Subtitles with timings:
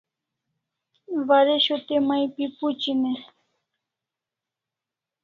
[1.29, 3.13] Waresho te mai pi phuchin e?